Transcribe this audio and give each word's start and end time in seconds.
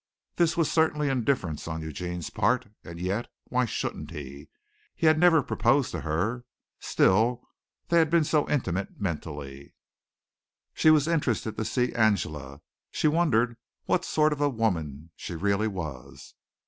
This 0.37 0.57
was 0.57 0.71
certainly 0.71 1.09
indifference 1.09 1.67
on 1.67 1.83
Eugene's 1.83 2.31
part, 2.31 2.65
and 2.83 2.99
yet, 2.99 3.27
why 3.49 3.65
shouldn't 3.65 4.09
he? 4.09 4.49
He 4.95 5.05
had 5.05 5.19
never 5.19 5.43
proposed 5.43 5.91
to 5.91 6.01
her. 6.01 6.43
Still 6.79 7.43
they 7.89 7.99
had 7.99 8.09
been 8.09 8.23
so 8.23 8.49
intimate 8.49 8.99
mentally. 8.99 9.75
She 10.73 10.89
was 10.89 11.07
interested 11.07 11.55
to 11.55 11.65
see 11.65 11.93
Angela. 11.93 12.61
She 12.89 13.07
wondered 13.07 13.57
what 13.85 14.03
sort 14.03 14.33
of 14.33 14.41
a 14.41 14.49
woman 14.49 15.11
she 15.15 15.35
really 15.35 15.67
was. 15.67 16.33